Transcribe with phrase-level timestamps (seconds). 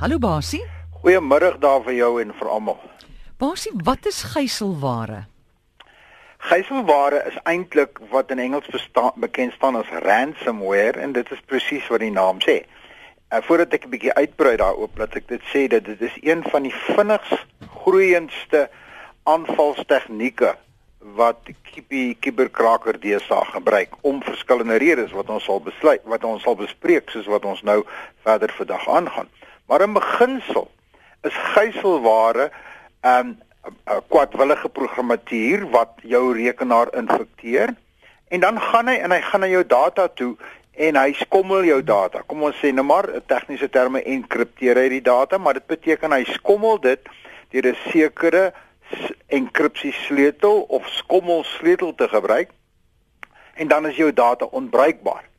[0.00, 0.62] Hallo Basie.
[1.02, 2.78] Goeiemiddag daar vir jou en vir almal.
[3.36, 5.26] Basie, wat is gijselware?
[6.48, 11.90] Gijselware is eintlik wat in Engels bestaan, bekend staan as ransomware en dit is presies
[11.92, 12.62] wat die naam sê.
[13.28, 16.48] Uh, voordat ek 'n bietjie uitbrei daaroop, laat ek dit sê dat dit is een
[16.48, 17.36] van die vinnigs
[17.84, 18.70] groeiendste
[19.28, 20.56] aanvalstegnieke
[21.20, 21.44] wat
[21.88, 27.10] die kiberkraker DSA gebruik om verskillende redes wat ons sal besluit wat ons sal bespreek
[27.10, 27.84] soos wat ons nou
[28.24, 29.28] verder vandag aangaan.
[29.70, 30.70] Maar in beginsel
[31.22, 32.50] is gijselware
[33.02, 33.28] 'n um,
[33.86, 37.74] 'n kwadwillige programmatuur wat jou rekenaar infekteer
[38.28, 40.36] en dan gaan hy en hy gaan na jou data toe
[40.74, 42.22] en hy skommel jou data.
[42.26, 46.12] Kom ons sê nou maar 'n tegniese terme enkripteer hy die data, maar dit beteken
[46.12, 47.00] hy skommel dit
[47.50, 48.52] deur 'n sekere
[49.26, 52.50] enkripsie sleutel of skommel sleutel te gebruik
[53.54, 55.29] en dan is jou data onbruikbaar.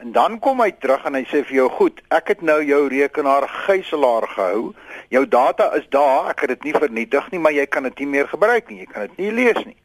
[0.00, 2.88] En dan kom hy terug en hy sê vir jou, "Goed, ek het nou jou
[2.88, 4.74] rekenaar gijslaar gehou.
[5.08, 6.28] Jou data is daar.
[6.30, 8.78] Ek het dit nie vernietig nie, maar jy kan dit nie meer gebruik nie.
[8.78, 9.76] Jy kan dit nie lees nie.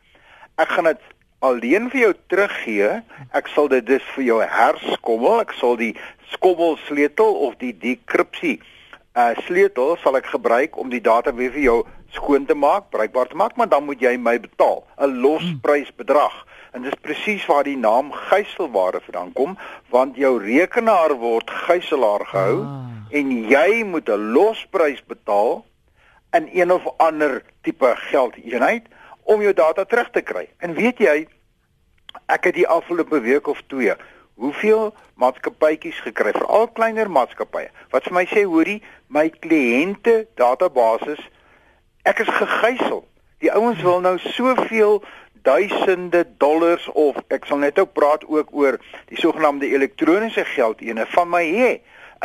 [0.57, 1.01] Ek gaan dit
[1.39, 3.03] alleen vir jou teruggee.
[3.33, 5.39] Ek sal dit dus vir jou herskommel.
[5.39, 5.95] Ek sal die
[6.31, 8.61] skommel sleutel of die dekripsie
[9.15, 11.77] uh sleutel sal ek gebruik om die data weer vir jou
[12.15, 16.35] skoon te maak, bruikbaar te maak, maar dan moet jy my betaal 'n losprysbedrag.
[16.75, 19.53] En dis presies waar die naam gijselware vandaan kom,
[19.89, 22.81] want jou rekenaar word gijslaar gehou ah.
[23.15, 25.63] en jy moet 'n losprys betaal
[26.35, 28.91] in een of ander tipe geldeenheid
[29.23, 30.49] om jou data terug te kry.
[30.57, 31.27] En weet jy,
[32.27, 33.95] ek het die afgelope week of twee
[34.35, 41.15] hoeveel maatskappytjies gekry, veral kleiner maatskappye, wat vir my sê, hoorie, my kliënte database
[42.03, 43.05] ek is gegijsel.
[43.39, 44.99] Die ouens wil nou soveel
[45.45, 48.79] duisende dollars of ek sal net ook praat ook oor
[49.11, 51.69] die sogenaamde elektroniese geld ene van my hê.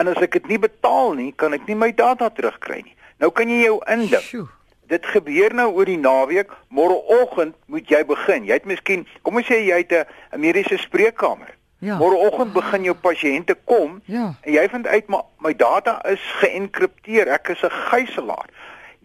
[0.01, 2.97] En as ek dit nie betaal nie, kan ek nie my data terugkry nie.
[3.21, 4.49] Nou kan jy jou indink.
[4.91, 8.49] Dit gebeur nou oor die naweek, môreoggend moet jy begin.
[8.49, 9.93] Jy het miskien, kom ons sê jy het
[10.33, 11.53] 'n mediese spreekkamer.
[11.81, 11.97] Ja.
[11.97, 14.35] Môreoggend begin jou pasiënte kom ja.
[14.43, 17.29] en jy vind uit maar my data is geënkripteer.
[17.29, 18.49] Ek is 'n gijslaer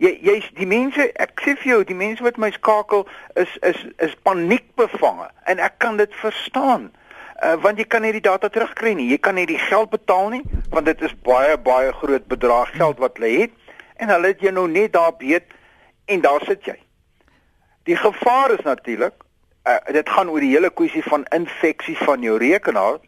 [0.02, 3.06] jy jy's die mense ek sê vir jou die mense wat my skakel
[3.40, 5.30] is is is paniekbevange.
[5.52, 6.90] En ek kan dit verstaan
[7.44, 9.10] uh, want jy kan nie die data terugkry nie.
[9.14, 13.00] Jy kan nie die geld betaal nie want dit is baie baie groot bedrag geld
[13.04, 13.56] wat hulle het.
[13.96, 15.48] En hulle het jou nou net daar weet
[16.12, 16.78] en daar sit jy.
[17.86, 19.16] Die gevaar is natuurlik
[19.68, 23.00] uh, dit gaan oor die hele kwessie van infeksie van jou rekenaar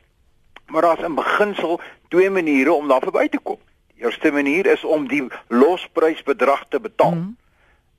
[0.68, 3.60] maar daar's in beginsel twee maniere om daar verby te kom
[4.00, 7.16] eerste manier is om die losprysbedrag te betaal.
[7.16, 7.38] Mm.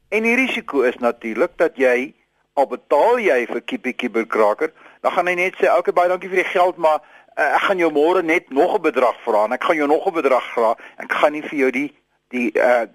[0.08, 2.14] En die risiko is natuurlik dat jy
[2.58, 4.72] al betaal jy vir Kippie Kiberkraker,
[5.02, 7.00] dan gaan hy net sê, "Oké, baie dankie vir die geld, maar
[7.38, 10.06] uh, ek gaan jou môre net nog 'n bedrag vra en ek gaan jou nog
[10.06, 10.76] 'n bedrag vra.
[10.96, 11.92] Ek gaan nie vir jou die
[12.28, 12.86] die uh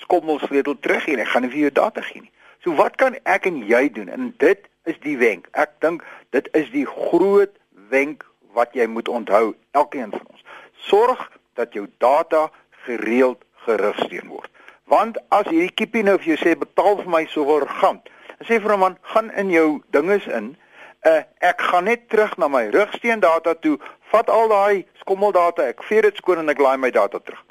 [0.00, 1.24] skommelsleutel terug gee nie.
[1.24, 2.32] Ek gaan nie vir jou data gee nie."
[2.64, 4.08] So wat kan ek en jy doen?
[4.08, 5.48] En dit is die wenk.
[5.52, 7.52] Ek dink dit is die groot
[7.88, 10.44] wenk wat jy moet onthou, elkeen van ons.
[10.72, 12.50] Sorg dat jou data
[12.84, 14.50] gereeld gerigsteen word.
[14.84, 18.60] Want as hierdie kiepie nou vir jou sê betaal vir my soveel rand, dan sê
[18.62, 20.56] vir 'n man gaan in jou dinges in,
[21.06, 23.78] uh, ek gaan net terug na my rigsteen data toe,
[24.12, 27.44] vat al daai skommeldata, ek vee dit skoon en ek laai my data terug.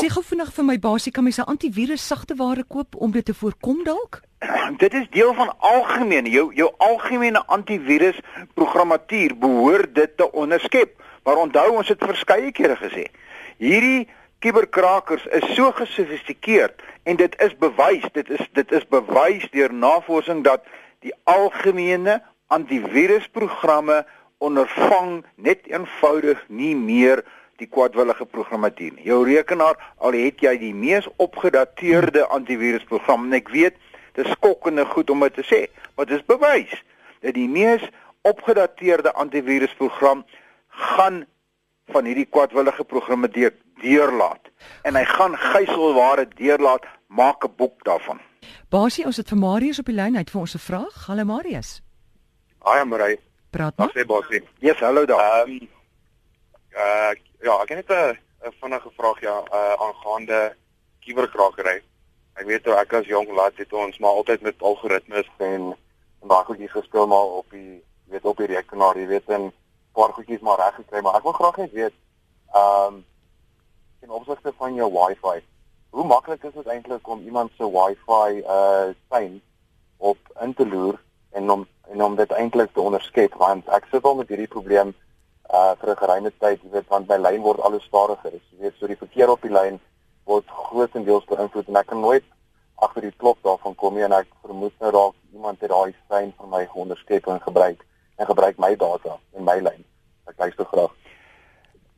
[0.00, 3.34] Sê gou vinnig vir my basie kan mens 'n antivirus sagteware koop om dit te
[3.34, 4.22] voorkom dalk?
[4.82, 8.18] Dit is deel van algemene jou jou algemene antivirus
[8.54, 11.02] programmatuur behoort dit te onderskep.
[11.26, 13.08] Maar onthou ons het verskeie kere gesê,
[13.58, 14.06] hierdie
[14.44, 20.44] kiberkrakers is so gesofistikeerd en dit is bewys, dit is dit is bewys deur navorsing
[20.46, 20.62] dat
[21.02, 22.20] die algemene
[22.54, 24.04] antivirusprogramme
[24.38, 27.24] ondervang net eenvoudig nie meer
[27.58, 29.08] die kwadwillige programmatuur nie.
[29.10, 33.82] Jou rekenaar al het jy die mees opgedateerde antivirusprogram en ek weet
[34.14, 35.62] dis skokkende goed om dit te sê,
[35.96, 36.82] maar dit is bewys
[37.24, 37.82] dat die mees
[38.22, 40.22] opgedateerde antivirusprogram
[40.76, 41.26] gaan
[41.92, 44.50] van hierdie kwadwillige programme deur deurlaat
[44.82, 48.20] en hy gaan gijselware deurlaat maak 'n boek daarvan.
[48.68, 51.06] Basie, ons het vir Marius op die lyn uit vir ons 'n vraag.
[51.06, 51.82] Hallo Marius.
[52.58, 53.18] Haai Marie.
[53.50, 53.90] Praat maar.
[53.94, 54.42] Sê Basie.
[54.58, 55.42] Yes, hallo daar.
[55.42, 55.68] Ehm um,
[56.76, 60.56] uh ja, ek het 'n 'n vinnige vraag ja, uh aangaande
[61.00, 61.82] kuberkrakery.
[62.34, 65.76] Ek weet hoe ek as jong laat het ons maar altyd met algoritmes en
[66.22, 69.52] en daai goedjies gespeel maar op die weet op die rekenaar, jy weet en
[69.96, 71.96] paar goedjies maar reg gekry, maar ek wil graag net weet
[72.54, 73.04] ehm um,
[74.04, 75.40] in opsigte van jou wifi,
[75.90, 79.40] hoe maklik is dit eintlik om iemand se wifi uh sein
[79.96, 81.00] op in te loer
[81.32, 84.94] en om en om dit eintlik te onderskep want ek sit al met hierdie probleem
[85.50, 88.32] uh vir 'n geruime tyd, jy weet, want my lyn word al hoe stadiger.
[88.32, 89.80] Jy weet, so die verkeer op die lyn
[90.24, 92.24] word grootendeels beïnvloed en ek kan nooit
[92.76, 96.32] agter die klok daarvan kom nie en ek vermoed nou dalk iemand het daai sein
[96.36, 97.84] van my onderskep en gebruik
[98.16, 99.85] en gebruik my data in my lyn.
[100.36, 100.90] Ek luister graag.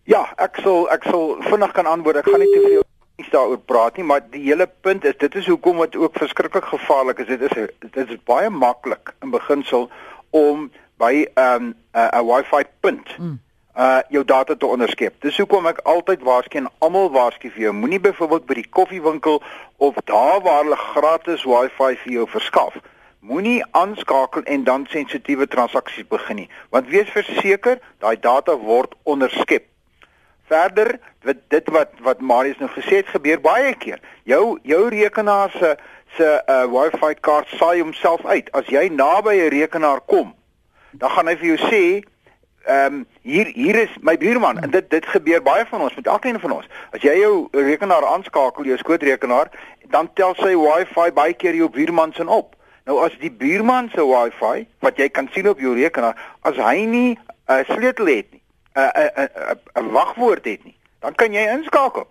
[0.08, 2.20] Ja, ek sal ek sal vinnig kan antwoord.
[2.22, 2.84] Ek gaan nie te veel
[3.18, 6.64] iets daaroor praat nie, maar die hele punt is dit is hoekom dit ook verskriklik
[6.70, 7.26] gevaarlik is.
[7.26, 9.90] Dit is dit is baie maklik in beginsel
[10.30, 10.70] om
[11.02, 13.38] by 'n um, 'n Wi-Fi punt mm.
[13.76, 15.20] uh jou data te onderskep.
[15.20, 19.42] Dis hoekom ek altyd waarsku en almal waarsku vir jou, moenie byvoorbeeld by die koffiewinkel
[19.76, 22.78] of daar waar hulle gratis Wi-Fi vir jou verskaf
[23.20, 29.64] Moenie aanskakel en dan sensitiewe transaksies begin nie, want wees verseker daai data word onderskep.
[30.46, 33.98] Verder, wat dit wat wat Marius nou gesê het gebeur baie keer.
[34.22, 35.74] Jou jou rekenaar se
[36.16, 38.52] se uh, Wi-Fi kaart saai homself uit.
[38.54, 40.34] As jy naby 'n rekenaar kom,
[40.92, 41.82] dan gaan hy vir jou sê,
[42.66, 46.06] ehm um, hier hier is my buurman en dit dit gebeur baie van ons met
[46.06, 46.66] elkeen van ons.
[46.92, 49.50] As jy jou rekenaar aanskakel, jou skootrekenaar,
[49.90, 52.54] dan tel sy Wi-Fi baie keer jou buurman se op.
[52.88, 56.16] Nou as die buurman se Wi-Fi wat jy kan sien op jou rekenaar,
[56.48, 57.20] as hy nie 'n
[57.52, 61.14] uh, sleutel het nie, 'n uh, 'n uh, 'n uh, uh, wagwoord het nie, dan
[61.14, 62.08] kan jy inskakel.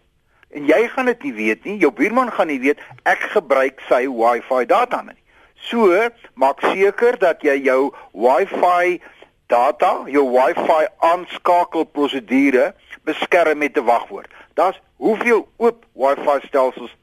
[0.54, 4.06] En jy gaan dit nie weet nie, jou buurman gaan nie weet ek gebruik sy
[4.06, 5.18] Wi-Fi data nie.
[5.56, 9.02] So, maak seker dat jy jou Wi-Fi
[9.48, 14.30] data, jou Wi-Fi aanskakel prosedure beskerm met 'n wagwoord.
[14.54, 16.96] Daar's hoeveel oop Wi-Fi stelsels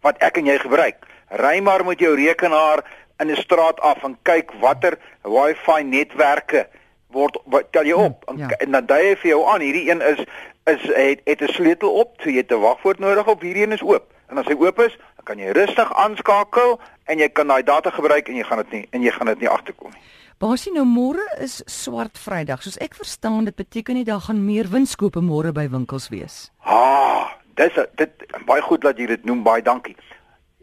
[0.00, 2.84] wat ek en jy gebruik ry maar met jou rekenaar
[3.18, 6.68] in 'n straat af en kyk watter Wi-Fi netwerke
[7.06, 8.24] word wat tel jy op.
[8.28, 8.48] En, ja.
[8.48, 10.24] en dan dui hy vir jou aan hierdie een is
[10.64, 13.72] is het het 'n sleutel op so jy het 'n wagwoord nodig op hierdie een
[13.72, 14.12] is oop.
[14.28, 17.90] En as hy oop is dan kan jy rustig aanskakel en jy kan daai data
[17.90, 20.02] gebruik en jy gaan dit nie en jy gaan dit nie agterkom nie.
[20.38, 22.62] Basie nou môre is swart Vrydag.
[22.62, 26.50] Soos ek verstaan dit beteken nie daar gaan meer winskoope môre by winkels wees.
[26.58, 29.96] Ha dis dit baie goed dat jy dit noem baie dankie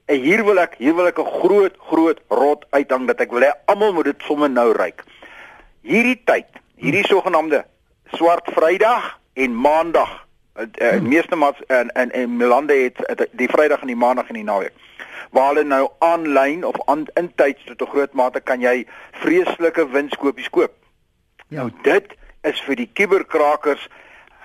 [0.05, 3.41] En hier wil ek hier wil ek 'n groot groot rot uithang dat ek wil
[3.41, 5.03] hê almal moet dit sommer nou ryk.
[5.81, 7.09] Hierdie tyd, hierdie hmm.
[7.09, 7.65] sogenaamde
[8.13, 10.23] swart Vrydag en Maandag.
[10.55, 11.07] Uh, hmm.
[11.07, 14.73] meeste mats in in in Melande het die Vrydag en die Maandag in die naweek.
[15.31, 19.89] Waar hulle nou aanlyn of aan in tyds tot 'n groot mate kan jy vreeslike
[19.89, 20.73] winskoopies koop.
[21.47, 21.65] Ja.
[21.65, 23.89] Nou dit is vir die kuberkrakers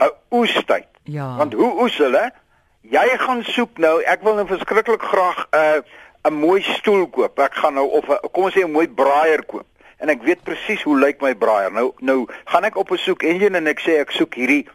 [0.01, 0.89] 'n oestyd.
[1.05, 1.37] Ja.
[1.37, 2.33] Want hoe oes hulle?
[2.81, 5.82] Jy gaan soek nou, ek wil nou verskriklik graag 'n uh,
[6.25, 7.38] 'n mooi stoel koop.
[7.38, 9.67] Ek gaan nou of a, kom ons sê 'n mooi braaier koop.
[9.99, 11.73] En ek weet presies hoe lyk my braaier.
[11.73, 14.67] Nou nou gaan ek op 'n soek engine en ek sê ek soek hierdie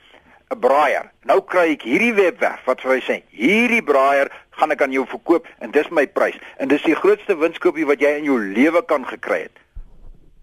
[0.54, 1.12] 'n braaier.
[1.24, 5.06] Nou kry ek hierdie webwerf wat vir my sê, hierdie braaier gaan ek aan jou
[5.06, 6.38] verkoop en dis my prys.
[6.58, 9.58] En dis die grootste winskoopie wat jy in jou lewe kan gekry het.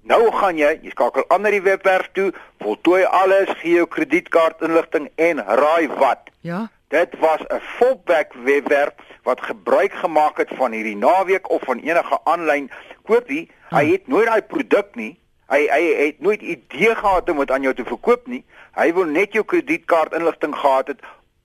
[0.03, 5.09] Nou gaan jy, jy skakel aan na die webwerf toe, voltooi alles, gee jou kredietkaartinligting
[5.17, 6.31] en raai wat?
[6.41, 6.69] Ja.
[6.93, 12.19] Dit was 'n volbek webwerf wat gebruik gemaak het van hierdie naweek of van enige
[12.25, 12.71] aanlyn
[13.03, 13.50] koopie.
[13.69, 15.21] Hy het nooit daai produk nie.
[15.47, 18.44] Hy hy het nooit idee gehad om dit aan jou te verkoop nie.
[18.75, 21.00] Hy wil net jou kredietkaart inligting gehad het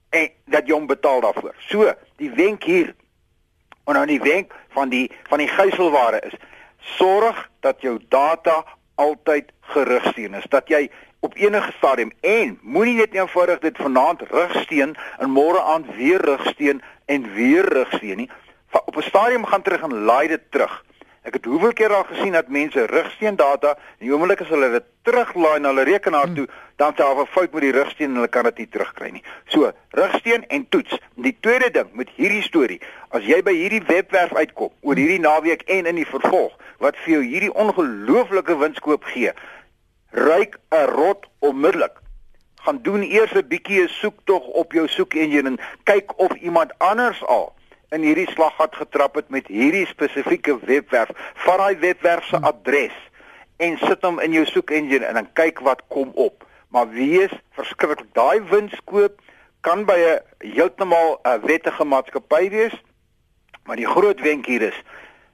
[0.08, 1.54] en dat jy hom betaal daarvoor.
[1.58, 2.94] So, die wenk hier
[3.84, 6.34] en nou die wenk van die van die gijselware is:
[6.78, 8.64] sorg dat jou data
[8.98, 10.46] altyd gerigsteen is.
[10.50, 10.88] Dat jy
[11.20, 16.82] op enige stadium en moenie net eenvoudig dit vanaand rugsteen en môre aand weer rugsteen
[17.06, 18.30] en weer rugsteen nie.
[18.84, 20.84] Op 'n stadium gaan terug en laai dit terug.
[21.26, 24.70] Ek het hoeveel keer al gesien dat mense rugsteen data en die oomblik as hulle
[24.70, 26.46] dit teruglaai na hulle rekenaar toe,
[26.78, 29.22] dan sê hulle 'n fout met die rugsteen en hulle kan dit nie terugkry nie.
[29.46, 30.98] So, rugsteen en toets.
[31.14, 35.62] Die tweede ding met hierdie storie, as jy by hierdie webwerf uitkom oor hierdie naweek
[35.66, 39.32] en in die vervolg wat vir jou hierdie ongelooflike winskoop gee,
[40.10, 41.98] ryk 'n rot onmiddellik.
[42.62, 47.24] Gaan doen eers 'n bietjie 'n soektog op jou soekengine en kyk of iemand anders
[47.24, 47.57] al
[47.94, 51.12] in hierdie slaggat getrap het met hierdie spesifieke webwerf.
[51.44, 52.96] Vat daai webwerf se adres
[53.56, 56.44] en sit hom in jou soekengine en dan kyk wat kom op.
[56.68, 58.10] Maar wees verskriklik.
[58.12, 59.20] Daai winskoop
[59.60, 60.20] kan by 'n
[60.54, 62.76] heeltemal 'n wettige maatskappy wees.
[63.64, 64.82] Maar die groot wenk hier is: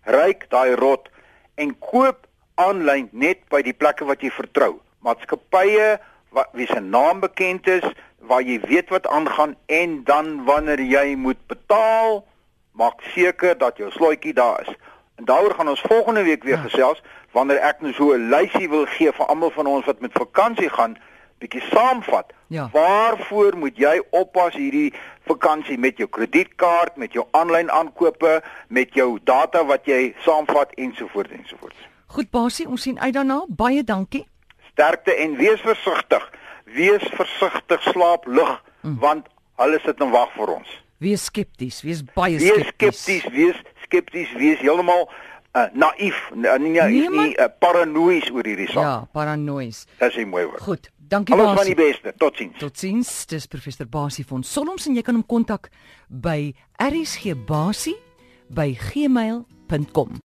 [0.05, 1.09] ryk daai rot
[1.55, 4.81] en koop aanlyn net by die plekke wat jy vertrou.
[5.03, 5.99] Maatskappye
[6.35, 7.85] wat wie se naam bekend is,
[8.19, 12.25] waar jy weet wat aangaan en dan wanneer jy moet betaal,
[12.75, 14.75] maak seker dat jou slotjie daar is.
[15.14, 16.62] En daaroor gaan ons volgende week weer ja.
[16.66, 17.02] gesels
[17.33, 20.69] wanneer ek nou so 'n lysie wil gee vir almal van ons wat met vakansie
[20.69, 20.97] gaan
[21.38, 22.33] bietjie saamvat.
[22.47, 22.69] Ja.
[22.73, 24.95] Waarvoor moet jy oppas hierdie
[25.26, 31.31] vakansie met jou kredietkaart, met jou aanlyn aankope, met jou data wat jy saamvat ensovoorts
[31.31, 31.88] ensovoorts.
[32.07, 33.43] Goed Basie, ons sien uit daarna.
[33.49, 34.26] Baie dankie.
[34.71, 36.31] Sterkte en wees versigtig.
[36.64, 38.99] Wees versigtig, slaap lig mm.
[38.99, 40.84] want hulle sit en wag vir ons.
[41.05, 43.03] Wees skepties, wees baie Wees skepties.
[43.05, 45.05] skepties, wees skepties, wees heeltemal
[45.55, 47.29] uh, naïef, nee, nee, Nee, man.
[47.29, 48.83] nie uh, paranoïes oor hierdie saak.
[48.83, 49.85] Ja, paranoïes.
[50.01, 50.63] Dis 'n mooi woord.
[50.65, 51.75] Goed, dankie Alles van Basie.
[51.75, 52.13] die beste.
[52.19, 52.59] Totsiens.
[52.59, 55.71] Totsiens, dis professor Basie van Solms en jy kan hom kontak
[56.09, 57.97] by rsgbasie
[58.51, 60.23] by gmail.com.